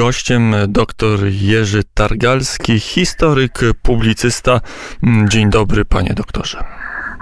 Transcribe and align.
gościem 0.00 0.54
dr 0.68 1.26
Jerzy 1.30 1.82
Targalski, 1.94 2.80
historyk, 2.80 3.60
publicysta. 3.82 4.60
Dzień 5.28 5.50
dobry, 5.50 5.84
panie 5.84 6.14
doktorze. 6.14 6.64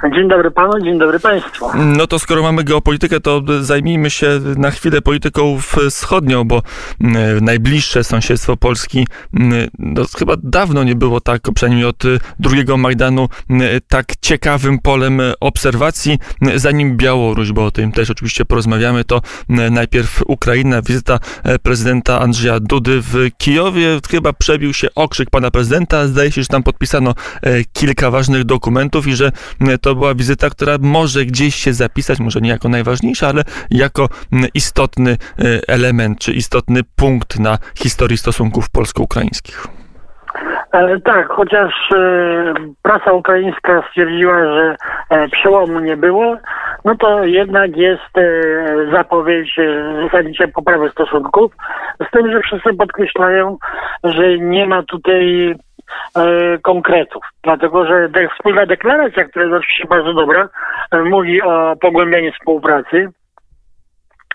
Dzień 0.05 0.29
dobry 0.29 0.51
panu, 0.51 0.81
dzień 0.81 0.99
dobry 0.99 1.21
państwu. 1.21 1.67
No 1.75 2.07
to 2.07 2.19
skoro 2.19 2.43
mamy 2.43 2.65
geopolitykę, 2.65 3.21
to 3.21 3.43
zajmijmy 3.61 4.11
się 4.11 4.41
na 4.57 4.71
chwilę 4.71 5.03
polityką 5.03 5.59
wschodnią, 5.91 6.45
bo 6.45 6.63
mm, 7.01 7.45
najbliższe 7.45 8.05
sąsiedztwo 8.05 8.57
Polski 8.57 9.07
mm, 9.35 9.69
no, 9.79 10.03
chyba 10.19 10.35
dawno 10.43 10.85
nie 10.85 10.95
było 10.95 11.21
tak, 11.21 11.43
przynajmniej 11.55 11.87
od 11.87 12.03
drugiego 12.39 12.77
Majdanu, 12.77 13.29
mm, 13.51 13.69
tak 13.89 14.17
ciekawym 14.21 14.79
polem 14.79 15.21
obserwacji. 15.41 16.19
Zanim 16.55 16.97
Białoruś, 16.97 17.53
bo 17.53 17.65
o 17.65 17.71
tym 17.71 17.93
też 17.93 18.11
oczywiście 18.11 18.45
porozmawiamy, 18.45 19.05
to 19.05 19.21
najpierw 19.49 20.23
Ukraina, 20.27 20.83
wizyta 20.83 21.19
e, 21.45 21.59
prezydenta 21.59 22.21
Andrzeja 22.21 22.61
Dudy 22.61 23.01
w 23.01 23.15
Kijowie. 23.39 23.99
Chyba 24.11 24.33
przebił 24.33 24.75
się 24.75 24.89
okrzyk 24.95 25.31
pana 25.31 25.51
prezydenta. 25.51 26.07
Zdaje 26.07 26.33
się, 26.33 26.43
że 26.43 26.49
tam 26.49 26.63
podpisano 26.63 27.15
e, 27.43 27.65
kilka 27.73 28.11
ważnych 28.11 28.45
dokumentów 28.45 29.07
i 29.07 29.17
że 29.17 29.33
to 29.81 29.88
to 29.89 29.95
była 29.95 30.15
wizyta, 30.15 30.51
która 30.51 30.73
może 30.81 31.25
gdzieś 31.25 31.55
się 31.55 31.73
zapisać, 31.73 32.21
może 32.21 32.41
nie 32.41 32.51
jako 32.51 32.69
najważniejsza, 32.69 33.29
ale 33.29 33.43
jako 33.71 34.09
mm, 34.33 34.49
istotny 34.55 35.11
e, 35.11 35.17
element, 35.69 36.19
czy 36.19 36.33
istotny 36.33 36.81
punkt 36.97 37.39
na 37.39 37.59
historii 37.83 38.19
stosunków 38.19 38.71
polsko-ukraińskich. 38.71 39.67
E, 40.73 41.01
tak, 41.01 41.29
chociaż 41.29 41.73
e, 41.93 42.55
prasa 42.83 43.13
ukraińska 43.13 43.83
stwierdziła, 43.91 44.39
że 44.45 44.77
przełomu 45.33 45.81
nie 45.81 45.97
było, 45.97 46.37
no 46.85 46.95
to 46.97 47.25
jednak 47.25 47.77
jest 47.77 48.13
zapowiedź 48.93 49.57
zasadniczej 50.03 50.49
poprawy 50.49 50.91
stosunków, 50.91 51.53
z 52.09 52.11
tym, 52.11 52.33
że 52.33 52.41
wszyscy 52.41 52.75
podkreślają, 52.75 53.57
że 54.05 54.39
nie 54.39 54.67
ma 54.67 54.83
tutaj 54.83 55.55
konkretów. 56.63 57.23
Dlatego, 57.43 57.87
że 57.87 58.09
wspólna 58.35 58.67
deklaracja, 58.67 59.25
która 59.25 59.45
jest 59.45 59.57
oczywiście 59.57 59.85
bardzo 59.89 60.15
dobra, 60.15 60.49
e, 60.91 60.99
mówi 61.03 61.43
o 61.43 61.77
pogłębianiu 61.81 62.33
współpracy, 62.33 63.09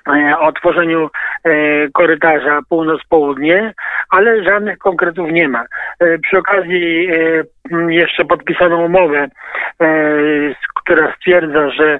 e, 0.07 0.39
o 0.39 0.51
tworzeniu 0.51 1.09
korytarza 1.93 2.59
północ-południe, 2.69 3.73
ale 4.09 4.43
żadnych 4.43 4.77
konkretów 4.77 5.31
nie 5.31 5.47
ma. 5.47 5.65
Przy 6.23 6.37
okazji 6.37 7.09
jeszcze 7.89 8.25
podpisano 8.25 8.77
umowę, 8.77 9.27
która 10.83 11.15
stwierdza, 11.15 11.69
że 11.69 11.99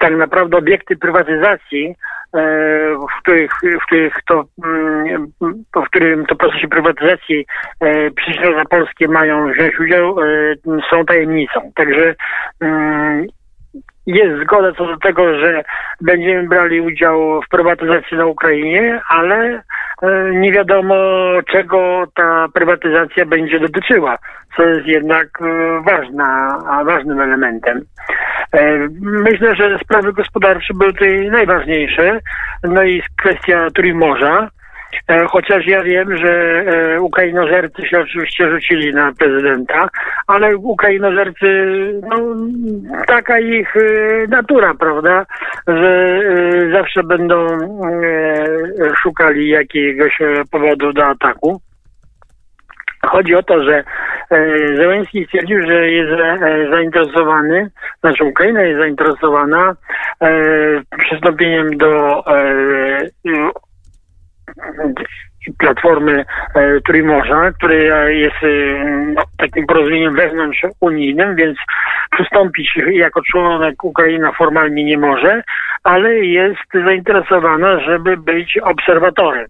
tak 0.00 0.16
naprawdę 0.16 0.56
obiekty 0.56 0.96
prywatyzacji 0.96 1.94
E, 2.36 2.40
w 2.96 3.22
których, 3.22 3.52
w 3.82 3.86
których 3.86 4.14
to, 4.26 4.44
mm, 4.64 5.32
w 5.76 5.86
którym 5.86 6.26
to 6.26 6.36
procesie 6.36 6.68
prywatyzacji 6.68 7.46
e, 7.80 8.64
polskie 8.70 9.08
mają 9.08 9.52
wziąć 9.52 9.80
udział, 9.80 10.20
e, 10.20 10.54
są 10.90 11.04
tajemnicą. 11.04 11.72
Także 11.74 12.14
mm, 12.60 13.26
jest 14.06 14.42
zgoda 14.42 14.72
co 14.72 14.86
do 14.86 14.96
tego, 14.96 15.38
że 15.38 15.64
będziemy 16.00 16.48
brali 16.48 16.80
udział 16.80 17.42
w 17.42 17.48
prywatyzacji 17.48 18.16
na 18.16 18.26
Ukrainie, 18.26 19.00
ale 19.08 19.62
nie 20.32 20.52
wiadomo 20.52 20.94
czego 21.52 22.04
ta 22.14 22.46
prywatyzacja 22.54 23.26
będzie 23.26 23.60
dotyczyła, 23.60 24.18
co 24.56 24.62
jest 24.62 24.86
jednak 24.86 25.28
ważna, 25.84 26.58
ważnym 26.84 27.20
elementem. 27.20 27.84
E, 28.52 28.88
myślę, 29.00 29.56
że 29.56 29.78
sprawy 29.78 30.12
gospodarcze 30.12 30.74
były 30.74 30.92
tutaj 30.92 31.30
najważniejsze. 31.30 32.18
No 32.62 32.82
i 32.82 33.02
kwestia 33.16 33.68
Trójmorza. 33.74 34.48
E, 35.08 35.26
chociaż 35.26 35.66
ja 35.66 35.82
wiem, 35.82 36.16
że 36.16 36.32
e, 36.32 37.00
Ukrainożercy 37.00 37.86
się 37.86 38.00
oczywiście 38.00 38.50
rzucili 38.50 38.94
na 38.94 39.12
prezydenta, 39.12 39.88
ale 40.26 40.56
Ukrainożercy, 40.56 41.46
no, 42.08 42.16
taka 43.06 43.38
ich 43.38 43.74
natura, 44.28 44.74
prawda, 44.74 45.26
że 45.66 46.20
zawsze 46.72 47.02
będą 47.02 47.46
szukali 49.02 49.48
jakiegoś 49.48 50.18
powodu 50.50 50.92
do 50.92 51.06
ataku. 51.06 51.60
Chodzi 53.06 53.34
o 53.34 53.42
to, 53.42 53.64
że 53.64 53.84
e, 54.30 54.46
Zełenski 54.76 55.24
stwierdził, 55.24 55.62
że 55.66 55.90
jest 55.90 56.12
e, 56.12 56.70
zainteresowany, 56.70 57.70
znaczy 58.00 58.24
Ukraina 58.24 58.62
jest 58.62 58.80
zainteresowana 58.80 59.74
e, 60.20 60.30
przystąpieniem 60.98 61.78
do 61.78 62.24
platformy 65.58 66.24
Trójmorza, 66.86 67.52
która 67.52 68.08
jest 68.08 68.36
no, 69.14 69.22
takim 69.38 69.66
porozumieniem 69.66 70.14
wewnątrz 70.14 70.60
unijnym, 70.80 71.36
więc 71.36 71.58
przystąpić 72.10 72.78
jako 72.92 73.20
członek 73.22 73.84
Ukraina 73.84 74.32
formalnie 74.32 74.84
nie 74.84 74.98
może, 74.98 75.42
ale 75.84 76.14
jest 76.14 76.86
zainteresowana, 76.86 77.80
żeby 77.80 78.16
być 78.16 78.58
obserwatorem. 78.58 79.46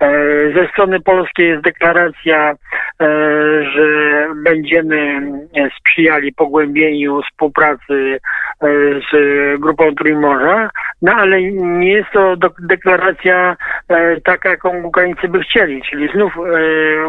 E, 0.00 0.52
ze 0.52 0.68
strony 0.68 1.00
polskiej 1.00 1.48
jest 1.48 1.62
deklaracja, 1.62 2.50
e, 2.50 2.54
że 3.64 3.86
będziemy 4.44 5.20
sprzyjali 5.78 6.32
pogłębieniu 6.32 7.22
współpracy 7.22 8.20
e, 8.62 8.66
z 9.12 9.60
grupą 9.60 9.94
Trójmorza, 9.94 10.70
no 11.02 11.12
ale 11.12 11.42
nie 11.52 11.92
jest 11.92 12.10
to 12.12 12.36
deklaracja 12.58 13.56
taka, 14.24 14.48
jaką 14.48 14.82
Ukraińcy 14.82 15.28
by 15.28 15.40
chcieli, 15.40 15.82
czyli 15.82 16.08
znów 16.14 16.32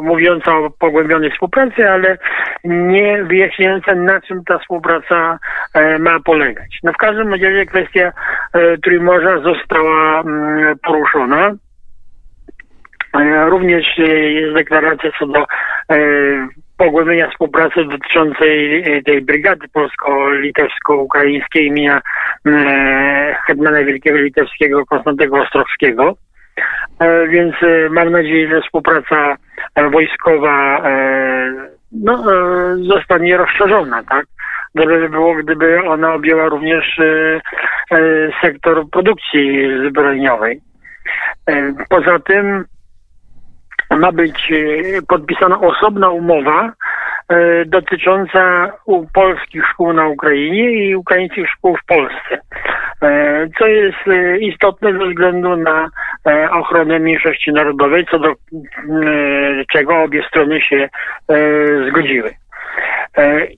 mówiąca 0.01 0.57
o 0.57 0.69
pogłębionej 0.69 1.31
współpracy, 1.31 1.89
ale 1.89 2.17
nie 2.63 3.23
wyjaśniająca 3.23 3.95
na 3.95 4.21
czym 4.21 4.43
ta 4.43 4.59
współpraca 4.59 5.39
ma 5.99 6.19
polegać. 6.19 6.79
No 6.83 6.93
w 6.93 6.97
każdym 6.97 7.31
razie 7.31 7.65
kwestia 7.65 8.11
Trójmorza 8.83 9.39
została 9.39 10.21
mm, 10.21 10.75
poruszona. 10.83 11.51
Również 13.49 13.99
e, 13.99 14.03
jest 14.11 14.55
deklaracja 14.55 15.11
co 15.19 15.27
do 15.27 15.39
e, 15.39 15.45
pogłębienia 16.77 17.29
współpracy 17.29 17.85
dotyczącej 17.85 18.83
e, 18.97 19.01
tej 19.01 19.21
brygady 19.21 19.67
polsko-litewsko-ukraińskiej 19.73 21.65
imienia 21.65 22.01
hetmana 23.47 23.83
Wielkiego 23.83 24.17
Litewskiego 24.17 24.85
Konstantego 24.85 25.37
Ostrowskiego. 25.37 26.15
Więc 27.29 27.55
mam 27.89 28.09
nadzieję, 28.09 28.49
że 28.49 28.61
współpraca 28.61 29.35
wojskowa 29.91 30.83
no, 31.91 32.23
zostanie 32.95 33.37
rozszerzona, 33.37 34.03
tak? 34.03 34.25
Dobrze 34.75 34.99
by 34.99 35.09
było, 35.09 35.35
gdyby 35.35 35.83
ona 35.83 36.13
objęła 36.13 36.49
również 36.49 36.99
sektor 38.41 38.89
produkcji 38.89 39.69
zbrojeniowej. 39.89 40.61
Poza 41.89 42.19
tym 42.19 42.65
ma 44.01 44.11
być 44.11 44.51
e, 44.51 45.01
podpisana 45.01 45.59
osobna 45.59 46.09
umowa 46.09 46.73
e, 47.29 47.65
dotycząca 47.65 48.71
polskich 49.13 49.63
szkół 49.67 49.93
na 49.93 50.07
Ukrainie 50.07 50.71
i 50.71 50.95
ukraińskich 50.95 51.49
szkół 51.49 51.77
w 51.77 51.85
Polsce. 51.85 52.39
E, 53.01 53.47
co 53.59 53.67
jest 53.67 53.97
istotne 54.39 54.93
ze 54.93 55.09
względu 55.09 55.55
na 55.55 55.89
ochronę 56.51 56.99
mniejszości 56.99 57.51
narodowej, 57.51 58.05
co 58.11 58.19
do 58.19 58.33
czego 59.71 60.01
obie 60.03 60.23
strony 60.27 60.61
się 60.61 60.89
zgodziły. 61.89 62.40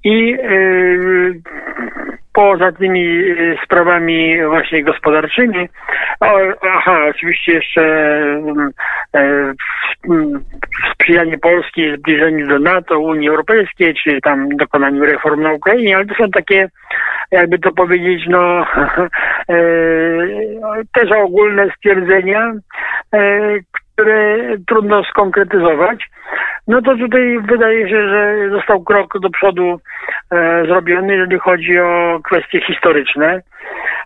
I 0.03 0.37
poza 2.33 2.71
tymi 2.71 3.05
y, 3.17 3.57
sprawami 3.65 4.45
właśnie 4.45 4.83
gospodarczymi, 4.83 5.69
aha, 6.61 6.99
oczywiście 7.09 7.53
jeszcze 7.53 7.81
mm, 7.81 8.71
e, 9.15 9.53
sprzyjanie 10.93 11.37
Polski 11.37 11.95
zbliżeniu 11.97 12.47
do 12.47 12.59
NATO, 12.59 12.99
Unii 12.99 13.29
Europejskiej, 13.29 13.95
czy 14.03 14.21
tam 14.21 14.49
dokonaniu 14.49 15.05
reform 15.05 15.41
na 15.41 15.53
Ukrainie, 15.53 15.95
ale 15.95 16.05
to 16.05 16.15
są 16.15 16.31
takie, 16.31 16.69
jakby 17.31 17.59
to 17.59 17.71
powiedzieć, 17.71 18.23
no 18.27 18.39
e, 19.49 19.55
też 20.93 21.11
ogólne 21.11 21.69
stwierdzenia, 21.77 22.53
e, 23.13 23.19
które 23.93 24.37
trudno 24.67 25.03
skonkretyzować. 25.03 26.09
No 26.67 26.81
to 26.81 26.97
tutaj 26.97 27.39
wydaje 27.39 27.89
się, 27.89 28.09
że 28.09 28.49
został 28.51 28.83
krok 28.83 29.19
do 29.19 29.29
przodu 29.29 29.79
e, 30.31 30.65
zrobiony, 30.65 31.13
jeżeli 31.13 31.39
chodzi 31.39 31.79
o 31.79 32.19
kwestie 32.23 32.61
historyczne. 32.61 33.41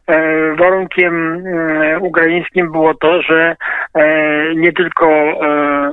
E, 0.08 0.56
warunkiem 0.56 1.44
e, 1.48 2.00
ukraińskim 2.00 2.72
było 2.72 2.94
to, 2.94 3.22
że 3.22 3.56
e, 3.94 4.56
nie 4.56 4.74
tylko 4.74 5.08
e, 5.08 5.92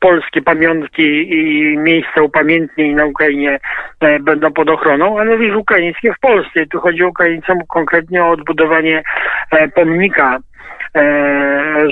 polskie 0.00 0.42
pamiątki 0.42 1.32
i 1.32 1.78
miejsca 1.78 2.22
upamiętnień 2.22 2.94
na 2.94 3.04
Ukrainie 3.04 3.58
e, 4.00 4.18
będą 4.20 4.52
pod 4.52 4.70
ochroną, 4.70 5.18
ale 5.18 5.32
również 5.32 5.56
ukraińskie 5.56 6.12
w 6.12 6.20
Polsce. 6.20 6.66
tu 6.66 6.80
chodzi 6.80 7.02
o 7.04 7.08
Ukraińcom 7.08 7.58
konkretnie 7.68 8.24
o 8.24 8.30
odbudowanie 8.30 9.02
pomnika 9.74 10.38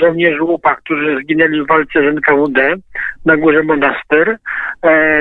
żołnierzy 0.00 0.42
łupa, 0.42 0.74
którzy 0.74 1.16
zginęli 1.16 1.62
w 1.62 1.66
walce 1.66 2.00
z 2.00 2.16
NKWD 2.16 2.74
na 3.26 3.36
górze 3.36 3.62
Monaster, 3.62 4.38
e, 4.84 5.18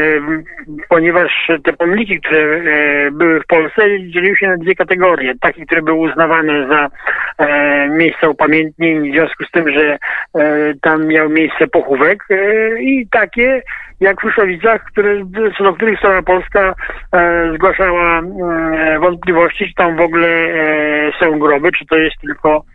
ponieważ 0.90 1.52
te 1.64 1.74
pomniki, 1.74 2.20
które 2.20 2.40
e, 2.40 3.12
były 3.12 3.40
w 3.40 3.48
Polsce, 3.48 3.82
dzieliły 4.00 4.38
się 4.38 4.48
na 4.48 4.58
dwie 4.58 4.76
kategorie. 4.76 5.34
Takie, 5.42 5.66
które 5.66 5.82
były 5.82 6.10
uznawane 6.10 6.68
za 6.68 6.90
e, 7.38 7.90
miejsca 7.90 8.30
upamiętnień 8.30 9.10
w 9.10 9.14
związku 9.14 9.44
z 9.44 9.52
tym, 9.52 9.72
że 9.72 9.98
e, 10.36 10.74
tam 10.82 11.08
miał 11.08 11.30
miejsce 11.30 11.68
pochówek 11.68 12.24
e, 12.30 12.82
i 12.82 13.08
takie, 13.12 13.62
jak 14.00 14.22
w 14.22 14.24
Ruszowicach, 14.24 14.84
które, 14.84 15.26
co 15.58 15.64
do 15.64 15.74
których 15.74 16.00
strona 16.00 16.22
polska 16.22 16.74
e, 17.14 17.52
zgłaszała 17.56 18.20
e, 18.20 19.00
wątpliwości, 19.00 19.68
czy 19.68 19.74
tam 19.76 19.98
w 19.98 20.02
ogóle 20.02 20.28
e, 20.28 21.12
są 21.20 21.40
groby, 21.40 21.72
czy 21.72 21.86
to 21.86 21.98
jest 21.98 22.16
tylko 22.22 22.56
e, 22.58 22.71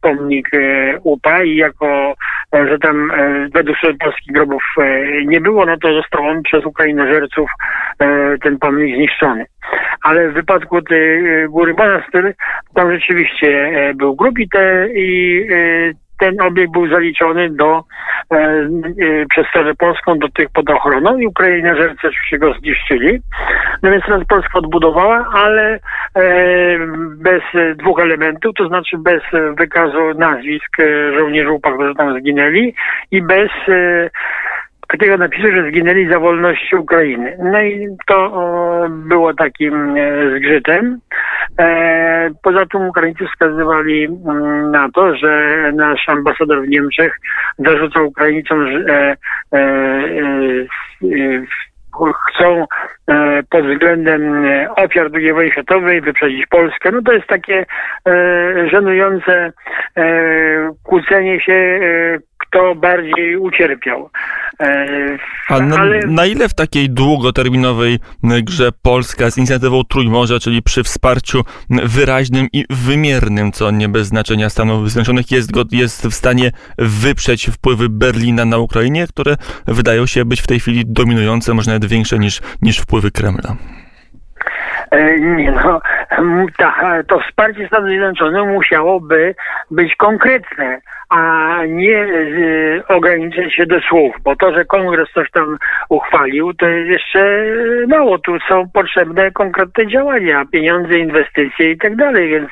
pomnik 0.00 0.54
e, 0.54 0.98
UPA 1.02 1.42
i 1.42 1.56
jako, 1.56 2.14
e, 2.54 2.68
że 2.68 2.78
tam 2.78 3.10
e, 3.10 3.48
według 3.54 3.78
polskich 4.00 4.32
grobów 4.32 4.62
nie 5.26 5.40
było, 5.40 5.66
no 5.66 5.76
to 5.76 5.94
został 5.94 6.26
on 6.26 6.42
przez 6.42 6.64
Ukrainożerców 6.64 7.50
ten 8.42 8.58
pomnik 8.58 8.96
zniszczony. 8.96 9.46
Ale 10.02 10.28
w 10.28 10.34
wypadku 10.34 10.82
tej 10.82 11.22
góry 11.48 11.74
Monastyr, 11.78 12.34
tam 12.74 12.92
rzeczywiście 12.92 13.72
był 13.94 14.16
grób 14.16 14.38
i, 14.38 14.48
te, 14.48 14.88
i 14.94 15.46
ten 16.22 16.40
obiekt 16.40 16.72
był 16.72 16.88
zaliczony 16.88 17.50
do, 17.50 17.84
e, 18.32 18.36
e, 18.36 18.68
przez 19.30 19.46
stronę 19.46 19.74
polską 19.74 20.18
do 20.18 20.28
tych 20.28 20.50
pod 20.50 20.70
ochroną 20.70 21.18
i 21.18 21.26
Ukrainierzercy 21.26 22.08
oczywiście 22.08 22.38
go 22.38 22.54
zniszczyli. 22.54 23.20
No 23.82 23.90
więc 23.90 24.04
teraz 24.04 24.26
Polska 24.28 24.58
odbudowała, 24.58 25.26
ale 25.34 25.78
bez 27.16 27.42
e, 27.54 27.74
dwóch 27.74 28.00
elementów, 28.00 28.54
to 28.56 28.68
znaczy 28.68 28.98
bez 28.98 29.22
wykazu 29.58 30.18
nazwisk 30.18 30.80
e, 30.80 31.12
żołnierzy 31.18 31.50
UPA, 31.50 31.72
którzy 31.72 31.94
tam 31.94 32.20
zginęli 32.20 32.74
i 33.10 33.22
bez 33.22 33.50
e, 33.68 34.10
takiego 34.88 35.16
napisu, 35.16 35.52
że 35.52 35.68
zginęli 35.70 36.08
za 36.08 36.18
wolność 36.18 36.74
Ukrainy. 36.74 37.36
No 37.52 37.62
i 37.62 37.88
to 38.06 38.32
było 38.88 39.34
takim 39.34 39.94
zgrzytem. 40.36 40.98
Poza 42.42 42.66
tym 42.66 42.88
Ukraińcy 42.88 43.24
wskazywali 43.26 44.08
na 44.72 44.88
to, 44.94 45.16
że 45.16 45.72
nasz 45.74 46.08
ambasador 46.08 46.62
w 46.62 46.68
Niemczech 46.68 47.18
zarzucał 47.58 48.06
Ukraińcom, 48.06 48.66
że 48.72 49.16
chcą 52.00 52.66
e, 53.08 53.42
pod 53.50 53.66
względem 53.66 54.44
e, 54.44 54.74
ofiar 54.74 55.10
II 55.14 55.32
wojny 55.32 55.50
światowej 55.50 56.00
wyprzedzić 56.00 56.46
Polskę. 56.46 56.90
No 56.92 57.02
to 57.02 57.12
jest 57.12 57.26
takie 57.26 57.66
e, 58.06 58.68
żenujące 58.70 59.52
kłócenie 60.82 61.40
się, 61.40 61.80
kto 62.52 62.74
bardziej 62.74 63.36
ucierpiał. 63.36 64.10
E, 64.60 64.86
A 65.48 65.60
na, 65.60 65.76
ale 65.76 66.00
na 66.06 66.26
ile 66.26 66.48
w 66.48 66.54
takiej 66.54 66.90
długoterminowej 66.90 67.98
grze 68.22 68.70
Polska 68.82 69.30
z 69.30 69.38
inicjatywą 69.38 69.84
Trójmorza, 69.84 70.38
czyli 70.38 70.62
przy 70.62 70.82
wsparciu 70.82 71.42
wyraźnym 71.70 72.48
i 72.52 72.64
wymiernym, 72.70 73.52
co 73.52 73.70
nie 73.70 73.88
bez 73.88 74.06
znaczenia 74.06 74.50
Stanów 74.50 74.90
Zjednoczonych, 74.90 75.30
jest, 75.30 75.50
jest 75.72 76.06
w 76.06 76.14
stanie 76.14 76.50
wyprzeć 76.78 77.46
wpływy 77.46 77.88
Berlina 77.88 78.44
na 78.44 78.58
Ukrainie, 78.58 79.06
które 79.06 79.36
wydają 79.66 80.06
się 80.06 80.24
być 80.24 80.40
w 80.40 80.46
tej 80.46 80.60
chwili 80.60 80.84
dominujące, 80.86 81.54
może 81.54 81.70
nawet 81.70 81.90
większe 81.90 82.18
niż, 82.18 82.40
niż 82.62 82.78
wpływy 82.78 83.10
Kremla? 83.10 83.56
E, 84.90 85.20
Nie 85.20 85.52
no, 85.52 85.80
ta, 86.56 87.02
to 87.08 87.20
wsparcie 87.20 87.66
Stanów 87.66 87.88
Zjednoczonych 87.88 88.46
musiałoby 88.54 89.34
być 89.70 89.96
konkretne, 89.96 90.80
a 91.08 91.58
nie 91.66 91.98
e, 91.98 92.88
ograniczyć 92.88 93.54
się 93.54 93.66
do 93.66 93.80
słów, 93.80 94.14
bo 94.24 94.36
to, 94.36 94.54
że 94.54 94.64
kongres 94.64 95.08
coś 95.14 95.30
tam 95.30 95.56
uchwalił, 95.88 96.54
to 96.54 96.66
jest 96.68 96.90
jeszcze 96.90 97.44
mało. 97.88 98.18
Tu 98.18 98.32
są 98.48 98.68
potrzebne 98.74 99.30
konkretne 99.30 99.86
działania, 99.86 100.44
pieniądze, 100.52 100.98
inwestycje 100.98 101.70
i 101.70 101.78
tak 101.78 101.96
dalej, 101.96 102.28
więc... 102.30 102.50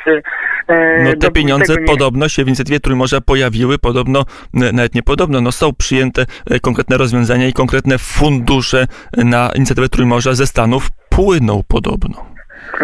e, 0.68 1.04
No 1.04 1.10
te 1.20 1.30
pieniądze 1.30 1.74
nie- 1.80 1.86
podobno 1.86 2.28
się 2.28 2.44
w 2.44 2.46
inicjatywie 2.46 2.80
Trójmorza 2.80 3.20
pojawiły, 3.20 3.78
podobno, 3.78 4.24
nawet 4.54 4.94
nie 4.94 5.02
podobno, 5.02 5.40
no 5.40 5.52
są 5.52 5.72
przyjęte 5.78 6.22
e, 6.50 6.60
konkretne 6.60 6.96
rozwiązania 6.96 7.46
i 7.48 7.52
konkretne 7.52 7.98
fundusze 7.98 8.86
na 9.16 9.50
inicjatywę 9.54 9.88
Trójmorza 9.88 10.32
ze 10.34 10.46
Stanów 10.46 10.88
płyną 11.10 11.60
podobno. 11.68 12.29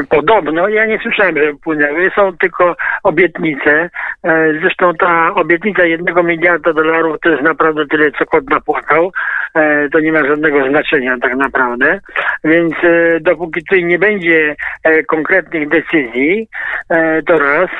Podobno, 0.08 0.68
ja 0.68 0.86
nie 0.86 0.98
słyszałem, 0.98 1.36
że 1.36 1.52
płynęły, 1.64 2.10
są 2.14 2.36
tylko 2.36 2.76
obietnice. 3.02 3.90
E, 4.24 4.52
Zresztą 4.60 4.94
ta 4.94 5.34
obietnica 5.34 5.84
jednego 5.84 6.22
miliarda 6.22 6.72
dolarów 6.72 7.16
to 7.22 7.28
jest 7.28 7.42
naprawdę 7.42 7.86
tyle, 7.86 8.10
co 8.18 8.26
kot 8.26 8.50
napłakał. 8.50 9.12
E, 9.56 9.88
To 9.88 10.00
nie 10.00 10.12
ma 10.12 10.26
żadnego 10.26 10.68
znaczenia 10.68 11.16
tak 11.22 11.36
naprawdę. 11.36 12.00
Więc 12.44 12.74
e, 12.82 13.20
dopóki 13.20 13.64
tutaj 13.64 13.84
nie 13.84 13.98
będzie 13.98 14.56
e, 14.82 15.02
konkretnych 15.02 15.68
decyzji, 15.68 16.48
to 17.26 17.38
raz. 17.38 17.70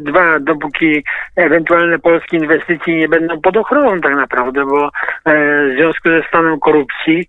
Dwa, 0.00 0.38
dopóki 0.40 1.04
ewentualne 1.36 1.98
polskie 1.98 2.36
inwestycje 2.36 2.96
nie 2.96 3.08
będą 3.08 3.40
pod 3.40 3.56
ochroną 3.56 4.00
tak 4.00 4.14
naprawdę, 4.16 4.64
bo 4.66 4.90
w 5.26 5.72
związku 5.76 6.08
ze 6.08 6.22
stanem 6.28 6.60
korupcji 6.60 7.26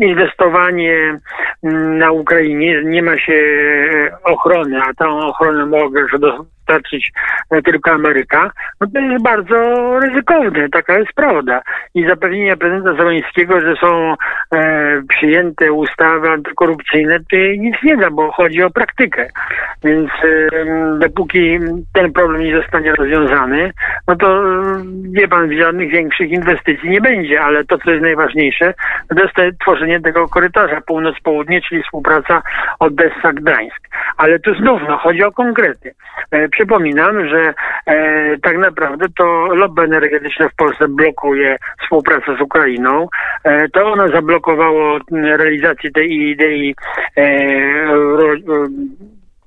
inwestowanie 0.00 1.18
mm, 1.62 1.98
na 1.98 2.12
Ukrainie 2.12 2.82
nie 2.84 3.02
ma 3.02 3.18
się 3.18 3.40
ochrony, 4.24 4.82
a 4.82 4.94
tą 4.94 5.18
ochronę 5.18 5.66
może 5.66 6.53
dostarczyć 6.64 7.12
e, 7.50 7.62
tylko 7.62 7.90
Ameryka, 7.90 8.50
no 8.80 8.86
to 8.94 9.00
jest 9.00 9.24
bardzo 9.24 9.54
ryzykowne, 10.00 10.68
taka 10.68 10.98
jest 10.98 11.12
prawda. 11.12 11.62
I 11.94 12.08
zapewnienia 12.08 12.56
prezydenta 12.56 12.94
Zeleńskiego, 12.94 13.60
że 13.60 13.74
są 13.76 14.14
e, 14.54 15.02
przyjęte 15.08 15.72
ustawy 15.72 16.28
antykorupcyjne, 16.30 17.18
to 17.18 17.36
nic 17.58 17.76
nie 17.82 17.96
da, 17.96 18.10
bo 18.10 18.32
chodzi 18.32 18.62
o 18.62 18.70
praktykę. 18.70 19.28
Więc 19.84 20.10
e, 20.10 20.98
dopóki 20.98 21.58
ten 21.92 22.12
problem 22.12 22.42
nie 22.42 22.56
zostanie 22.56 22.94
rozwiązany, 22.94 23.72
no 24.08 24.16
to 24.16 24.26
e, 24.26 24.82
wie 25.02 25.28
pan, 25.28 25.58
żadnych 25.58 25.90
większych 25.90 26.30
inwestycji 26.30 26.90
nie 26.90 27.00
będzie, 27.00 27.40
ale 27.40 27.64
to, 27.64 27.78
co 27.78 27.90
jest 27.90 28.02
najważniejsze, 28.02 28.74
to 29.08 29.22
jest 29.22 29.34
to 29.34 29.42
tworzenie 29.60 30.00
tego 30.00 30.28
korytarza 30.28 30.80
północ-południe, 30.80 31.60
czyli 31.68 31.82
współpraca 31.82 32.42
Odessa-Gdańsk. 32.80 33.84
Ale 34.16 34.38
tu 34.38 34.54
znów 34.54 34.82
no, 34.88 34.98
chodzi 34.98 35.22
o 35.22 35.32
konkrety. 35.32 35.94
E, 36.30 36.48
przypominam, 36.54 37.28
że 37.28 37.54
e, 37.86 38.38
tak 38.38 38.58
naprawdę 38.58 39.06
to 39.16 39.24
lobby 39.54 39.82
energetyczne 39.82 40.48
w 40.48 40.54
Polsce 40.54 40.88
blokuje 40.88 41.56
współpracę 41.82 42.36
z 42.38 42.40
Ukrainą. 42.40 43.08
E, 43.44 43.68
to 43.68 43.92
ono 43.92 44.08
zablokowało 44.08 44.98
realizację 45.12 45.90
tej 45.90 46.12
idei 46.12 46.74
e, 47.16 47.86
ro, 47.94 48.34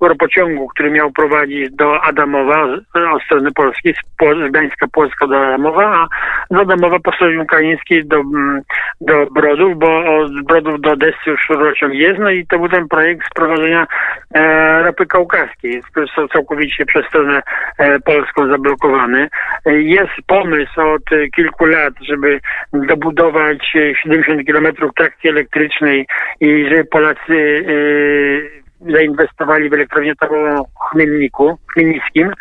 ropociągu, 0.00 0.68
który 0.68 0.90
miał 0.90 1.12
prowadzić 1.12 1.70
do 1.70 2.02
Adamowa 2.02 2.68
od 3.14 3.22
strony 3.22 3.52
polskiej, 3.52 3.94
z 3.94 4.50
Gdańska 4.50 4.86
Polska 4.92 5.26
do 5.26 5.46
Adamowa, 5.46 5.84
a 5.84 6.08
z 6.54 6.58
Adamowa 6.58 6.98
po 6.98 7.12
stronie 7.12 7.40
ukraińskiej 7.42 8.06
do, 8.06 8.16
mm, 8.16 8.60
do 9.00 9.26
Brodów, 9.26 9.78
bo 9.78 10.16
od 10.16 10.42
Brodów 10.44 10.80
do 10.80 10.90
Odessy 10.90 11.16
już 11.26 11.48
rurociąg 11.48 11.94
jest, 11.94 12.18
no 12.18 12.30
i 12.30 12.46
to 12.46 12.58
był 12.58 12.68
ten 12.68 12.88
projekt 12.88 13.26
sprowadzenia 13.30 13.86
e, 14.34 14.82
ropy 14.82 15.06
kaukaskiej, 15.06 15.82
który 15.90 16.06
całkowicie 16.32 16.86
przez 16.86 17.06
stronę 17.06 17.42
e, 17.78 18.00
polską 18.00 18.48
zablokowany. 18.48 19.28
E, 19.66 19.72
Jest 19.82 20.12
pomysł 20.26 20.80
od 20.80 21.12
e, 21.12 21.28
kilku 21.28 21.64
lat, 21.66 21.94
żeby 22.00 22.40
dobudować 22.72 23.76
e, 23.76 23.94
70 23.94 24.46
kilometrów 24.46 24.94
trakcji 24.94 25.30
elektrycznej 25.30 26.06
i 26.40 26.66
żeby 26.68 26.84
Polacy 26.84 27.64
e, 27.66 28.67
zainwestowali 28.80 29.70
w 29.70 29.74
elektrownię 29.74 30.12
atomową 30.20 30.64
w 30.64 30.90
Chmielniku, 30.90 31.58
Chmielnickim 31.72 32.32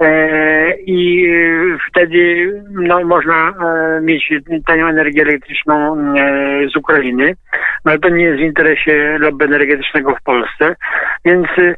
e, 0.00 0.76
i 0.76 1.30
e, 1.30 1.78
wtedy 1.90 2.52
no, 2.70 3.04
można 3.04 3.48
e, 3.48 4.00
mieć 4.00 4.32
tanią 4.66 4.86
energię 4.86 5.22
elektryczną 5.22 5.96
e, 5.96 6.68
z 6.68 6.76
Ukrainy, 6.76 7.34
no, 7.84 7.90
ale 7.90 7.98
to 7.98 8.08
nie 8.08 8.24
jest 8.24 8.38
w 8.38 8.44
interesie 8.44 9.18
lobby 9.18 9.44
energetycznego 9.44 10.14
w 10.14 10.22
Polsce, 10.22 10.76
więc 11.24 11.46
e, 11.58 11.74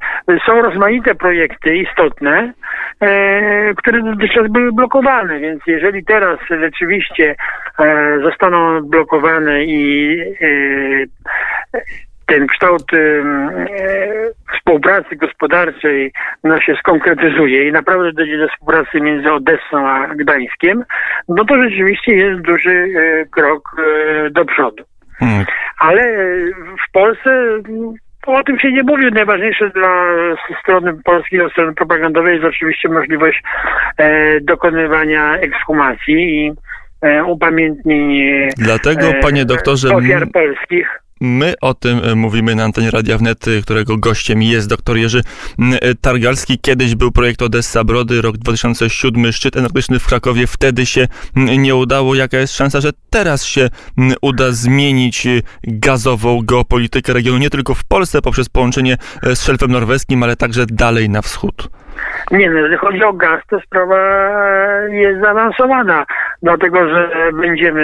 są 0.46 0.62
rozmaite 0.62 1.14
projekty 1.14 1.76
istotne, 1.76 2.52
e, 3.00 3.74
które 3.74 4.02
dotychczas 4.02 4.48
były 4.48 4.72
blokowane, 4.72 5.40
więc 5.40 5.62
jeżeli 5.66 6.04
teraz 6.04 6.38
rzeczywiście 6.50 7.34
zostaną 8.22 8.80
blokowane 8.80 9.64
i 9.64 10.18
ten 12.28 12.46
kształt 12.46 12.94
e, 12.94 12.98
współpracy 14.56 15.16
gospodarczej 15.16 16.12
no, 16.44 16.60
się 16.60 16.74
skonkretyzuje 16.76 17.68
i 17.68 17.72
naprawdę 17.72 18.12
dojdzie 18.12 18.38
do 18.38 18.48
współpracy 18.48 19.00
między 19.00 19.32
Odessą 19.32 19.88
a 19.88 20.14
Gdańskiem, 20.14 20.84
no 21.28 21.44
to 21.44 21.62
rzeczywiście 21.62 22.14
jest 22.14 22.40
duży 22.40 22.70
e, 22.70 23.26
krok 23.26 23.76
e, 23.78 24.30
do 24.30 24.44
przodu. 24.44 24.84
Hmm. 25.18 25.44
Ale 25.78 26.02
w 26.88 26.92
Polsce 26.92 27.30
mm, 27.30 27.94
o 28.26 28.44
tym 28.44 28.58
się 28.58 28.72
nie 28.72 28.82
mówi. 28.82 29.12
Najważniejsze 29.12 29.70
dla 29.70 30.04
strony 30.62 30.94
polskiej, 31.04 31.38
dla 31.38 31.48
strony 31.48 31.74
propagandowej 31.74 32.34
jest 32.34 32.46
oczywiście 32.46 32.88
możliwość 32.88 33.42
e, 33.96 34.40
dokonywania 34.40 35.36
ekshumacji 35.36 36.14
i 36.14 36.52
e, 37.02 37.24
upamiętnień 37.24 38.20
Dlatego, 38.56 39.12
panie 39.22 39.44
doktorze, 39.44 39.96
ofiar 39.96 40.26
polskich. 40.32 41.00
My 41.20 41.54
o 41.60 41.74
tym 41.74 41.98
e, 42.04 42.14
mówimy 42.14 42.54
na 42.54 42.64
antenie 42.64 42.90
Radia 42.90 43.18
Wnet, 43.18 43.48
e, 43.48 43.62
którego 43.62 43.96
gościem 43.96 44.42
jest 44.42 44.68
dr 44.68 44.96
Jerzy 44.96 45.22
e, 45.58 45.94
Targalski. 45.94 46.58
Kiedyś 46.58 46.94
był 46.94 47.12
projekt 47.12 47.42
Odessa 47.42 47.84
Brody, 47.84 48.22
rok 48.22 48.38
2007, 48.38 49.32
szczyt 49.32 49.56
energetyczny 49.56 49.98
w 49.98 50.06
Krakowie. 50.06 50.46
Wtedy 50.46 50.86
się 50.86 51.08
nie 51.36 51.74
udało. 51.76 52.14
Jaka 52.14 52.38
jest 52.38 52.56
szansa, 52.56 52.80
że 52.80 52.90
teraz 53.10 53.44
się 53.44 53.68
uda 54.22 54.52
zmienić 54.52 55.26
gazową 55.64 56.42
geopolitykę 56.42 57.12
regionu 57.12 57.38
nie 57.38 57.50
tylko 57.50 57.74
w 57.74 57.84
Polsce 57.84 58.22
poprzez 58.22 58.48
połączenie 58.48 58.96
z 59.22 59.42
szelfem 59.42 59.70
norweskim, 59.70 60.22
ale 60.22 60.36
także 60.36 60.66
dalej 60.66 61.10
na 61.10 61.22
wschód? 61.22 61.68
Nie, 62.30 62.50
no, 62.50 62.58
jeżeli 62.58 62.76
chodzi 62.76 63.04
o 63.04 63.12
gaz, 63.12 63.40
to 63.50 63.60
sprawa 63.60 63.98
jest 64.88 65.20
zaawansowana, 65.20 66.06
dlatego 66.42 66.88
że 66.88 67.10
będziemy, 67.32 67.82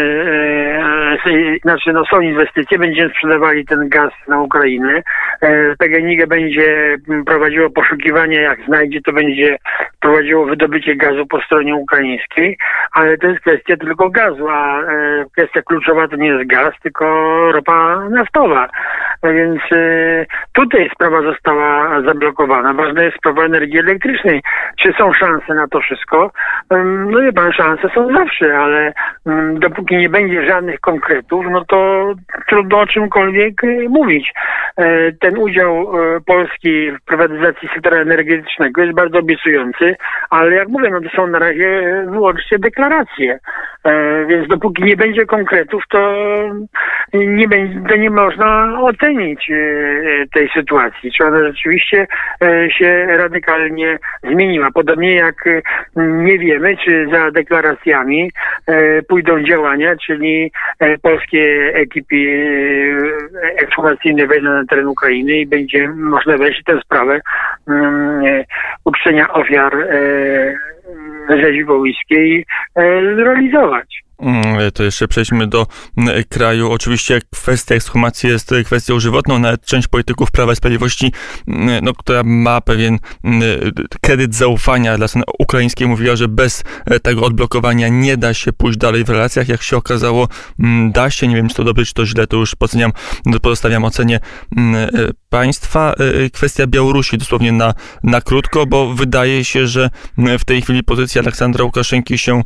e, 1.26 1.30
e, 1.30 1.59
znaczy 1.62 1.92
no 1.92 2.04
są 2.04 2.21
inwestycje, 2.21 2.78
będziemy 2.78 3.11
sprzedawali 3.11 3.66
ten 3.66 3.88
gaz 3.88 4.12
na 4.28 4.40
Ukrainę. 4.40 5.02
E, 5.40 5.76
PGNiG 5.76 6.26
będzie 6.26 6.97
prowadziło 7.26 7.71
poszukiwania, 7.71 8.40
jak 8.40 8.66
znajdzie, 8.66 9.00
to 9.00 9.12
będzie 9.12 9.59
prowadziło 10.00 10.47
wydobycie 10.47 10.97
gazu 10.97 11.26
po 11.26 11.40
stronie 11.40 11.75
ukraińskiej, 11.75 12.59
ale 12.92 13.18
to 13.18 13.26
jest 13.26 13.40
kwestia 13.40 13.76
tylko 13.76 14.11
gazu, 14.11 14.49
a 14.49 14.83
e, 14.83 15.25
kwestia 15.33 15.62
kluczowa 15.62 16.09
to 16.09 16.16
nie 16.16 16.28
jest 16.28 16.47
gaz, 16.47 16.75
tylko 16.83 17.04
ropa 17.52 18.09
naftowa. 18.11 18.68
Więc 19.23 19.61
e, 19.73 20.26
tutaj 20.52 20.90
sprawa 20.94 21.23
została 21.23 22.02
zablokowana. 22.02 22.73
Ważna 22.73 23.02
jest 23.02 23.16
sprawa 23.16 23.44
energii 23.44 23.78
elektrycznej. 23.78 24.04
Czy 24.79 24.93
są 24.99 25.13
szanse 25.13 25.55
na 25.55 25.69
to 25.69 25.81
wszystko? 25.81 26.31
No 27.11 27.21
wie 27.21 27.33
pan, 27.33 27.53
szanse 27.53 27.89
są 27.95 28.13
zawsze, 28.15 28.59
ale 28.59 28.93
dopóki 29.55 29.97
nie 29.97 30.09
będzie 30.09 30.47
żadnych 30.47 30.81
konkretów, 30.81 31.45
no 31.51 31.65
to 31.65 32.13
trudno 32.49 32.81
o 32.81 32.87
czymkolwiek 32.87 33.65
e, 33.65 33.89
mówić. 33.89 34.33
Ten 35.21 35.39
udział 35.39 35.93
Polski 36.27 36.91
w 36.91 37.05
prywatyzacji 37.05 37.69
sektora 37.75 37.97
energetycznego 37.97 38.83
jest 38.83 38.95
bardzo 38.95 39.19
obiecujący 39.19 39.97
ale 40.31 40.55
jak 40.55 40.69
mówię, 40.69 40.91
no 40.91 41.01
to 41.01 41.17
są 41.17 41.27
na 41.27 41.39
razie 41.39 42.05
wyłącznie 42.11 42.59
deklaracje. 42.59 43.39
E, 43.85 44.25
więc 44.27 44.49
dopóki 44.49 44.83
nie 44.83 44.97
będzie 44.97 45.27
konkretów, 45.27 45.83
to 45.89 46.15
nie, 47.14 47.49
będzie, 47.49 47.99
nie 47.99 48.11
można 48.11 48.80
ocenić 48.80 49.50
e, 49.50 49.54
tej 50.35 50.49
sytuacji. 50.54 51.12
Czy 51.12 51.25
ona 51.25 51.38
rzeczywiście 51.49 52.06
e, 52.42 52.71
się 52.71 53.06
radykalnie 53.06 53.99
zmieniła. 54.23 54.71
Podobnie 54.75 55.14
jak 55.14 55.44
nie 55.97 56.38
wiemy, 56.38 56.76
czy 56.85 57.06
za 57.12 57.30
deklaracjami 57.30 58.30
pójdą 59.09 59.42
działania, 59.42 59.97
czyli 60.06 60.50
polskie 61.02 61.73
ekipy 61.75 62.16
ekshumacyjne 63.56 64.26
wejdą 64.26 64.49
na 64.49 64.64
teren 64.64 64.87
Ukrainy 64.87 65.33
i 65.33 65.47
będzie 65.47 65.88
można 65.88 66.37
wejść 66.37 66.62
tę 66.64 66.80
sprawę 66.85 67.21
mm, 67.68 68.44
uczczenia 68.85 69.33
ofiar 69.33 69.88
rzezi 71.28 71.64
wołyjskiej 71.64 72.47
zrealizować. 73.16 74.04
Mm, 74.25 74.71
to 74.73 74.83
jeszcze 74.83 75.09
przejdźmy 75.09 75.47
do 75.47 75.66
mm, 75.97 76.25
kraju. 76.28 76.73
Oczywiście 76.73 77.21
kwestia 77.31 77.75
ekshumacji 77.75 78.28
jest 78.28 78.54
kwestią 78.64 79.00
żywotną. 79.00 79.38
Nawet 79.38 79.64
część 79.66 79.88
polityków 79.88 80.31
Prawa 80.31 80.52
i 80.52 80.57
Sprawiedliwości, 80.57 81.12
mm, 81.49 81.85
no, 81.85 81.93
która 81.93 82.23
ma 82.25 82.61
pewien 82.61 82.99
kredyt 84.00 84.35
zaufania 84.35 84.97
dla 84.97 85.09
strony 85.09 85.25
ukraińskiej, 85.38 85.87
mówiła, 85.88 86.16
że 86.16 86.28
bez 86.28 86.64
e, 86.87 87.00
tego 87.00 87.23
odblokowania 87.23 87.88
nie 87.88 88.16
da 88.16 88.35
się 88.35 88.52
pójść 88.52 88.78
dalej 88.78 89.04
w 89.04 89.09
relacjach. 89.09 89.49
Jak 89.49 89.62
się 89.62 89.76
okazało, 89.76 90.28
da 90.90 91.11
się. 91.11 91.28
Nie 91.28 91.37
wiem, 91.37 91.49
czy 91.49 91.54
to 91.54 91.64
dobrze, 91.64 91.85
czy 91.85 91.95
to 91.95 92.07
źle, 92.07 92.26
to 92.26 92.37
już 92.37 92.54
podstawiam, 92.54 92.93
pozostawiam 93.43 93.85
ocenie 93.85 94.21
e, 94.57 94.88
państwa. 95.35 95.93
E, 95.93 96.31
kwestia 96.31 96.67
Białorusi 96.67 97.19
dosłownie 97.19 97.53
na, 97.53 97.75
na 98.03 98.21
krótko, 98.21 98.67
bo 98.67 98.87
wydaje 98.87 99.45
się, 99.45 99.67
że 99.67 99.91
w 100.38 100.45
tej 100.45 100.62
chwili 100.62 100.85
pozycja 100.85 101.23
Aleksandra 101.23 101.64
Łukaszenki 101.64 102.19
się 102.19 102.43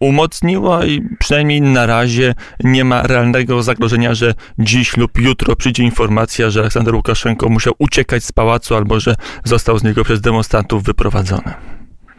umocniła 0.00 0.84
i 0.84 1.02
przynajmniej 1.18 1.60
na 1.60 1.86
razie 1.86 2.34
nie 2.64 2.84
ma 2.84 3.02
realnego 3.02 3.62
zagrożenia, 3.62 4.14
że 4.14 4.34
dziś 4.58 4.96
lub 4.96 5.18
jutro 5.18 5.56
przyjdzie 5.56 5.82
informacja, 5.82 6.50
że 6.50 6.60
Aleksander 6.60 6.94
Łukaszenko 6.94 7.48
musiał 7.48 7.74
uciekać 7.78 8.24
z 8.24 8.32
pałacu 8.32 8.76
albo 8.76 9.00
że 9.00 9.14
został 9.44 9.78
z 9.78 9.84
niego 9.84 10.04
przez 10.04 10.20
demonstrantów 10.20 10.82
wyprowadzony. 10.82 11.52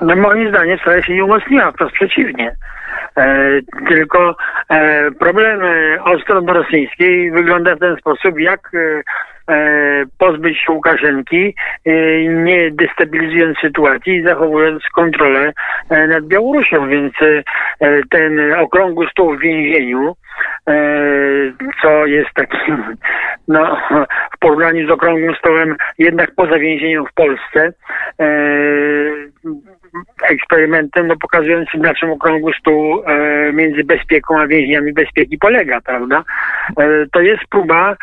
No 0.02 0.16
moim 0.16 0.50
zdaniem 0.50 0.78
wcale 0.80 1.04
się 1.04 1.14
nie 1.14 1.26
umocniła, 1.26 1.72
wprost 1.72 1.94
przeciwnie. 1.94 2.56
E, 3.18 3.60
tylko 3.90 4.36
e, 4.70 5.12
problem 5.12 5.62
e, 5.64 6.04
od 6.04 6.22
strony 6.22 6.54
rosyjskiej 6.54 7.32
wygląda 7.32 7.76
w 7.76 7.80
ten 7.80 7.96
sposób, 7.98 8.40
jak 8.40 8.72
pozbyć 10.18 10.58
się 10.58 10.74
Łukaszenki, 10.74 11.56
nie 12.30 12.72
destabilizując 12.72 13.58
sytuacji 13.58 14.16
i 14.16 14.24
zachowując 14.24 14.84
kontrolę 14.96 15.54
nad 15.90 16.24
Białorusią. 16.24 16.90
Więc 16.90 17.14
ten 18.10 18.54
okrągły 18.54 19.08
stół 19.12 19.36
w 19.36 19.40
więzieniu, 19.40 20.16
co 21.82 22.06
jest 22.06 22.30
takim, 22.34 22.84
no, 23.48 23.78
w 24.36 24.40
porównaniu 24.40 24.88
z 24.88 24.92
okrągłym 24.92 25.36
stołem 25.36 25.76
jednak 25.98 26.32
poza 26.36 26.60
więzieniem 26.60 27.06
w 27.06 27.14
Polsce, 27.14 27.74
eksperymentem, 30.30 31.08
no 31.08 31.16
pokazującym 31.22 31.82
na 31.82 31.94
czym 31.94 32.12
okrągły 32.12 32.52
stół 32.60 33.04
między 33.54 33.84
bezpieką 33.84 34.40
a 34.40 34.48
więźniami 34.48 34.94
bezpieki 34.94 35.38
polega, 35.38 35.82
prawda? 35.82 36.24
to 37.12 37.22
jest 37.22 37.44
próba 37.50 37.96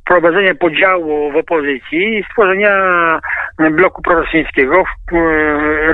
wprowadzenia 0.00 0.54
podziału 0.54 1.32
w 1.32 1.36
opozycji 1.36 2.18
i 2.18 2.24
stworzenia 2.24 2.74
bloku 3.70 4.02
prorosyjskiego 4.02 4.84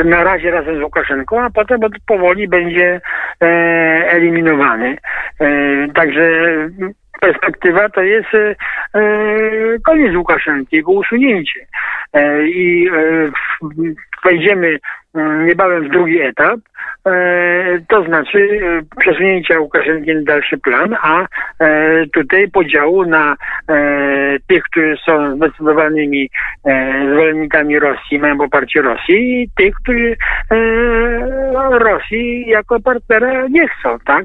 na 0.05 0.25
razie 0.25 0.51
razem 0.51 0.79
z 0.79 0.83
Łukaszenką, 0.83 1.43
a 1.43 1.51
potem 1.51 1.81
powoli 2.07 2.49
będzie 2.49 3.01
e, 3.41 3.47
eliminowany. 4.11 4.97
E, 5.41 5.47
także 5.95 6.31
perspektywa 7.21 7.89
to 7.89 8.03
jest 8.03 8.35
e, 8.35 8.55
koniec 9.85 10.17
Łukaszenki, 10.17 10.77
jego 10.77 10.93
usunięcie. 10.93 11.67
I 12.45 12.91
wejdziemy 14.25 14.79
niebawem 15.47 15.85
w 15.85 15.91
drugi 15.91 16.21
etap, 16.21 16.61
E, 17.07 17.79
to 17.89 18.05
znaczy 18.05 18.39
e, 18.39 19.01
przesunięcia 19.01 19.61
Łukaszenki 19.61 20.15
na 20.15 20.23
dalszy 20.23 20.59
plan, 20.59 20.97
a 21.03 21.23
e, 21.23 21.27
tutaj 22.07 22.51
podziału 22.51 23.05
na 23.05 23.37
tych, 24.49 24.63
którzy 24.65 24.97
są 25.07 25.37
zdecydowanymi 25.37 26.31
zwolennikami 27.13 27.79
Rosji, 27.79 28.19
mają 28.19 28.39
poparcie 28.39 28.83
Rosji 28.83 29.43
i 29.43 29.51
tych, 29.57 29.75
którzy 29.75 30.17
Rosji 31.71 32.49
jako 32.49 32.81
partnera 32.81 33.49
nie 33.49 33.69
chcą, 33.69 33.99
tak? 34.05 34.25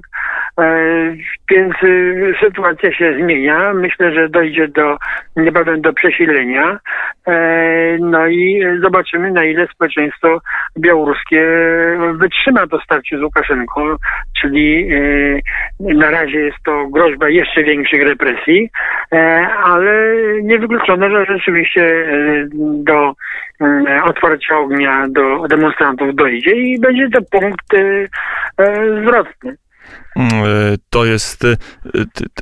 Więc 1.50 1.74
sytuacja 2.40 2.94
się 2.94 3.14
zmienia. 3.14 3.74
Myślę, 3.74 4.14
że 4.14 4.30
dojdzie 4.30 4.68
do 4.68 4.98
niebawem 5.36 5.82
do 5.82 5.94
przesilenia. 5.94 6.80
No 8.00 8.28
i 8.28 8.64
zobaczymy, 8.82 9.32
na 9.32 9.46
ile 9.46 9.68
społeczeństwo 9.68 10.42
białoruskie 10.80 11.48
wytrzyma 12.14 12.68
to 12.68 12.80
starcie 12.82 13.18
z 13.18 13.22
Łukaszenką, 13.22 13.96
czyli 14.42 14.90
e, 14.94 15.94
na 15.94 16.10
razie 16.10 16.40
jest 16.40 16.58
to 16.66 16.88
groźba 16.88 17.30
jeszcze 17.30 17.64
większych 17.64 18.04
represji, 18.04 18.70
e, 19.12 19.18
ale 19.64 20.16
niewykluczone, 20.44 21.12
że 21.12 21.26
rzeczywiście 21.26 21.84
e, 21.84 22.48
do 22.84 23.14
otwarcia 24.04 24.58
ognia 24.58 25.08
do 25.10 25.48
demonstrantów 25.48 26.16
dojdzie 26.16 26.52
i 26.52 26.80
będzie 26.80 27.10
to 27.10 27.22
punkt 27.32 27.66
zwrotny. 29.02 29.56
E, 30.18 30.78
to 30.90 31.06
jest. 31.06 31.44
E, 31.46 31.58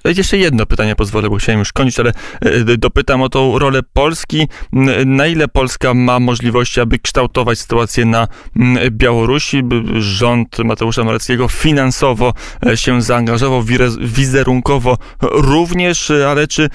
jeszcze 0.05 0.37
jedno 0.37 0.65
pytanie 0.65 0.95
pozwolę, 0.95 1.29
bo 1.29 1.35
chciałem 1.35 1.59
już 1.59 1.73
kończyć, 1.73 1.99
ale 1.99 2.13
e, 2.41 2.77
dopytam 2.77 3.21
o 3.21 3.29
tą 3.29 3.59
rolę 3.59 3.79
Polski. 3.93 4.47
Na 5.05 5.27
ile 5.27 5.47
Polska 5.47 5.93
ma 5.93 6.19
możliwości, 6.19 6.81
aby 6.81 6.99
kształtować 6.99 7.59
sytuację 7.59 8.05
na 8.05 8.27
Białorusi? 8.91 9.63
Rząd 9.97 10.59
Mateusza 10.59 11.03
Moreckiego 11.03 11.47
finansowo 11.47 12.33
się 12.75 13.01
zaangażował, 13.01 13.63
wizerunkowo 14.01 14.97
również, 15.21 16.11
ale 16.11 16.47
czy 16.47 16.69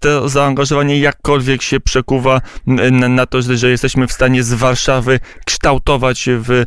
to 0.00 0.28
zaangażowanie 0.28 0.98
jakkolwiek 0.98 1.62
się 1.62 1.80
przekuwa 1.80 2.40
na 2.90 3.26
to, 3.26 3.42
że 3.42 3.70
jesteśmy 3.70 4.06
w 4.06 4.12
stanie 4.12 4.42
z 4.42 4.52
Warszawy 4.52 5.20
kształtować 5.46 6.28
w 6.28 6.64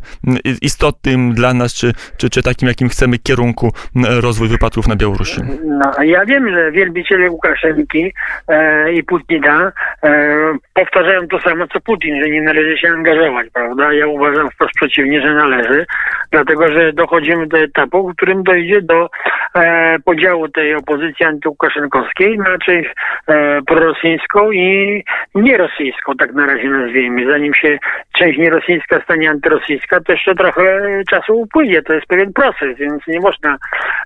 istotnym 0.62 1.34
dla 1.34 1.54
nas, 1.54 1.74
czy, 1.74 1.92
czy, 2.16 2.30
czy 2.30 2.42
takim, 2.42 2.68
jakim 2.68 2.88
chcemy 2.88 3.18
kierunku 3.18 3.65
roku 3.66 4.26
rozwój 4.26 4.48
wypadków 4.48 4.88
na 4.88 4.96
Białorusi? 4.96 5.40
No, 5.64 6.02
ja 6.02 6.24
wiem, 6.24 6.54
że 6.54 6.72
wielbiciele 6.72 7.30
Łukaszenki 7.30 8.12
e, 8.48 8.92
i 8.92 9.02
Putina 9.02 9.72
e, 10.02 10.36
powtarzają 10.74 11.28
to 11.28 11.40
samo 11.40 11.66
co 11.66 11.80
Putin, 11.80 12.22
że 12.22 12.30
nie 12.30 12.42
należy 12.42 12.78
się 12.78 12.88
angażować, 12.88 13.46
prawda? 13.52 13.92
Ja 13.92 14.06
uważam 14.06 14.50
wprost 14.50 14.74
przeciwnie, 14.74 15.20
że 15.20 15.34
należy, 15.34 15.86
dlatego 16.30 16.68
że 16.68 16.92
dochodzimy 16.92 17.46
do 17.46 17.58
etapu, 17.58 18.08
w 18.08 18.16
którym 18.16 18.42
dojdzie 18.42 18.82
do 18.82 19.08
e, 19.54 19.98
podziału 20.04 20.48
tej 20.48 20.74
opozycji 20.74 21.26
antyłukaszenkowskiej 21.26 22.38
na 22.38 22.58
część 22.58 22.90
e, 23.28 23.62
prorosyjską 23.62 24.52
i 24.52 25.04
nierosyjską, 25.34 26.12
tak 26.18 26.32
na 26.32 26.46
razie 26.46 26.70
nazwijmy. 26.70 27.26
Zanim 27.32 27.54
się 27.54 27.78
część 28.18 28.38
nierosyjska 28.38 29.00
stanie 29.00 29.30
antyrosyjska, 29.30 30.00
to 30.00 30.12
jeszcze 30.12 30.34
trochę 30.34 30.62
czasu 31.10 31.40
upłynie. 31.40 31.82
To 31.82 31.92
jest 31.92 32.06
pewien 32.06 32.32
proces, 32.32 32.78
więc 32.78 33.06
nie 33.06 33.20
można 33.20 33.56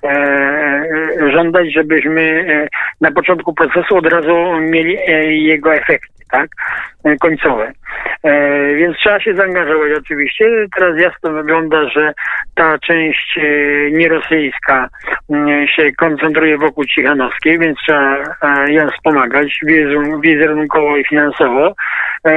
e, 0.05 1.31
żądać, 1.33 1.73
żebyśmy 1.73 2.23
e, 2.23 2.69
na 3.01 3.13
początku 3.13 3.55
procesu 3.55 3.97
od 3.97 4.07
razu 4.07 4.61
mieli 4.61 4.99
e, 4.99 5.33
jego 5.33 5.75
efekty 5.75 6.21
tak, 6.31 6.51
końcowe. 7.21 7.73
E, 8.23 8.75
więc 8.75 8.97
trzeba 8.97 9.21
się 9.21 9.35
zaangażować 9.35 9.93
oczywiście. 9.99 10.45
Teraz 10.77 11.01
jasno 11.01 11.33
wygląda, 11.33 11.89
że 11.89 12.13
ta 12.55 12.79
część 12.79 13.39
e, 13.39 13.43
nierosyjska 13.91 14.89
e, 15.31 15.69
się 15.69 15.93
koncentruje 15.93 16.59
wokół 16.59 16.85
Cichanowskiej, 16.85 17.59
więc 17.59 17.79
trzeba 17.79 18.17
e, 18.43 18.73
ją 18.73 18.89
wspomagać 18.91 19.61
wizerunkowo 20.23 20.97
i 20.97 21.05
finansowo. 21.05 21.75
E, 22.25 22.33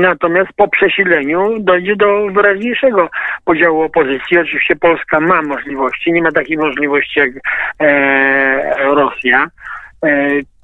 natomiast 0.00 0.50
po 0.56 0.68
przesileniu 0.68 1.58
dojdzie 1.60 1.96
do 1.96 2.26
wyraźniejszego 2.26 3.08
podziału 3.44 3.82
opozycji. 3.82 4.38
Oczywiście 4.38 4.76
Polska 4.76 5.20
ma 5.20 5.42
możliwości, 5.42 6.12
nie 6.12 6.22
ma 6.22 6.32
takiej 6.32 6.56
możliwości 6.56 7.20
jak 7.20 7.30
Rosja 8.78 9.46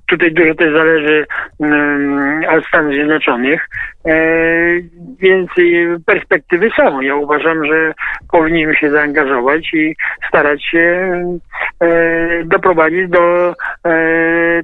tutaj 0.06 0.32
dużo 0.32 0.54
też 0.54 0.72
zależy 0.76 1.26
um, 1.58 2.44
od 2.48 2.66
Stanów 2.66 2.94
Zjednoczonych, 2.94 3.68
więc 5.18 5.50
perspektywy 6.06 6.70
są. 6.76 7.00
Ja 7.00 7.14
uważam, 7.16 7.66
że 7.66 7.94
powinniśmy 8.30 8.76
się 8.76 8.90
zaangażować 8.90 9.74
i 9.74 9.96
starać 10.28 10.64
się 10.64 10.78
e, 11.80 12.44
doprowadzić 12.44 13.10
do 13.10 13.54
e, 13.84 13.94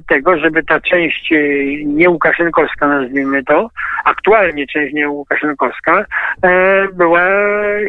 tego, 0.07 0.37
żeby 0.37 0.63
ta 0.63 0.79
część 0.79 1.33
e, 1.33 1.37
niełukaszenkowska, 1.85 2.87
nazwijmy 2.87 3.43
to, 3.43 3.69
aktualnie 4.05 4.67
część 4.67 4.93
niełukaszenkowska, 4.93 6.05
e, 6.43 6.87
była 6.93 7.21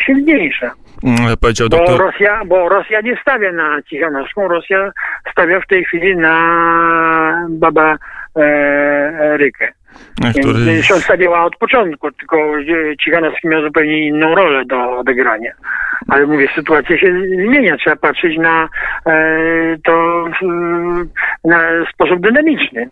silniejsza. 0.07 0.71
Mm, 1.05 1.37
powiedział 1.41 1.69
bo 1.69 1.77
doktor... 1.77 2.01
Rosja, 2.01 2.43
bo 2.47 2.69
Rosja 2.69 3.01
nie 3.01 3.17
stawia 3.17 3.53
na 3.53 3.83
Cichanowską, 3.83 4.49
Rosja 4.49 4.93
stawia 5.33 5.61
w 5.61 5.67
tej 5.67 5.85
chwili 5.85 6.17
na 6.17 7.47
Baba 7.51 7.97
e, 8.37 9.37
Rykę. 9.37 9.82
Który... 10.41 10.83
Się 10.83 10.95
stawiała 10.95 11.45
od 11.45 11.57
początku, 11.57 12.13
tylko 12.13 12.37
Cichanowski 13.05 13.49
miał 13.49 13.63
zupełnie 13.63 14.07
inną 14.07 14.35
rolę 14.35 14.65
do 14.65 14.99
odegrania. 14.99 15.53
Ale 16.09 16.27
mówię, 16.27 16.49
sytuacja 16.55 16.99
się 16.99 17.21
zmienia, 17.47 17.77
trzeba 17.77 17.97
patrzeć 17.97 18.39
na 18.39 18.69
e, 19.07 19.79
to 19.85 20.25
na 21.45 21.61
sposób 21.95 22.21
dynamiczny. 22.21 22.89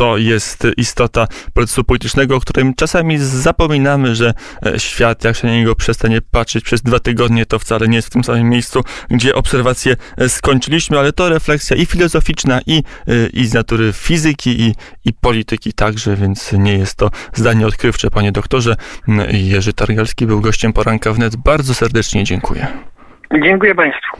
E, 0.00 0.02
to 0.02 0.16
jest 0.16 0.66
istota 0.76 1.26
procesu 1.54 1.84
politycznego, 1.84 2.36
o 2.36 2.40
którym 2.40 2.74
czasami 2.74 3.18
zapominamy, 3.18 4.14
że 4.14 4.34
e, 4.66 4.78
świat, 4.78 5.24
jak 5.24 5.36
się 5.36 5.46
na 5.46 5.52
niego 5.52 5.74
przestanie 5.74 6.20
patrzeć 6.30 6.64
przez 6.64 6.82
dwa 6.82 6.98
tygodnie, 6.98 7.46
to 7.46 7.58
wcale 7.58 7.88
nie 7.88 7.96
jest 7.96 8.08
w 8.08 8.10
tym 8.10 8.24
samym 8.24 8.48
miejscu, 8.48 8.82
gdzie 9.10 9.34
obserwacje 9.34 9.96
e, 10.16 10.28
skończyliśmy, 10.28 10.98
ale 10.98 11.12
to 11.12 11.28
refleksja 11.28 11.76
i 11.76 11.86
filozoficzna, 11.86 12.60
i, 12.66 12.82
i 13.32 13.46
z 13.46 13.54
natury 13.54 13.92
fizyki, 13.92 14.62
i, 14.62 14.74
i 15.04 15.12
polityki 15.12 15.72
także, 15.72 16.16
więc 16.16 16.52
nie 16.52 16.78
jest 16.78 16.96
to 16.96 17.10
zdanie 17.32 17.66
odkrywcze, 17.66 18.10
panie 18.10 18.32
doktorze. 18.32 18.76
Jerzy 19.32 19.72
Targalski 19.72 20.26
był 20.26 20.40
gościem 20.40 20.72
poranka 20.72 21.12
wnet. 21.12 21.36
Bardzo 21.36 21.74
serdecznie 21.74 22.24
dziękuję. 22.24 22.66
Dziękuję 23.42 23.74
państwu. 23.74 24.16